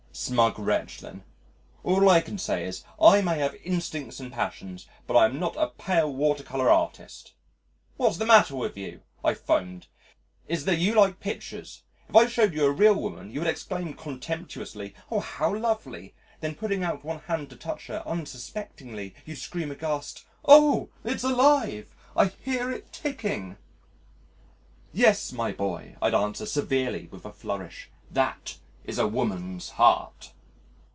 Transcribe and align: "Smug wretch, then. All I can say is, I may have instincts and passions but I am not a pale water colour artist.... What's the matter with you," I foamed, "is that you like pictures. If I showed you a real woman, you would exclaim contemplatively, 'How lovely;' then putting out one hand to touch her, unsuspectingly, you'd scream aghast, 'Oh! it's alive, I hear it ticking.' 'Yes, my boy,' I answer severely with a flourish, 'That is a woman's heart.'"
"Smug 0.13 0.59
wretch, 0.59 0.99
then. 0.99 1.23
All 1.85 2.09
I 2.09 2.19
can 2.19 2.37
say 2.37 2.65
is, 2.65 2.83
I 3.01 3.21
may 3.21 3.39
have 3.39 3.55
instincts 3.63 4.19
and 4.19 4.31
passions 4.31 4.85
but 5.07 5.15
I 5.15 5.23
am 5.23 5.39
not 5.39 5.55
a 5.55 5.69
pale 5.69 6.13
water 6.13 6.43
colour 6.43 6.69
artist.... 6.69 7.33
What's 7.95 8.17
the 8.17 8.25
matter 8.25 8.57
with 8.57 8.75
you," 8.75 9.03
I 9.23 9.33
foamed, 9.33 9.87
"is 10.49 10.65
that 10.65 10.79
you 10.79 10.95
like 10.95 11.21
pictures. 11.21 11.83
If 12.09 12.15
I 12.17 12.27
showed 12.27 12.53
you 12.53 12.65
a 12.65 12.71
real 12.71 12.93
woman, 12.93 13.31
you 13.31 13.39
would 13.39 13.47
exclaim 13.49 13.93
contemplatively, 13.93 14.93
'How 15.09 15.55
lovely;' 15.55 16.13
then 16.41 16.55
putting 16.55 16.83
out 16.83 17.05
one 17.05 17.19
hand 17.21 17.49
to 17.51 17.55
touch 17.55 17.87
her, 17.87 18.03
unsuspectingly, 18.05 19.15
you'd 19.25 19.37
scream 19.37 19.71
aghast, 19.71 20.25
'Oh! 20.43 20.89
it's 21.05 21.23
alive, 21.23 21.95
I 22.17 22.25
hear 22.25 22.69
it 22.69 22.91
ticking.' 22.91 23.55
'Yes, 24.91 25.31
my 25.31 25.53
boy,' 25.53 25.95
I 26.01 26.09
answer 26.09 26.45
severely 26.45 27.07
with 27.09 27.25
a 27.25 27.31
flourish, 27.31 27.89
'That 28.11 28.57
is 28.83 28.97
a 28.97 29.07
woman's 29.07 29.69
heart.'" 29.69 30.33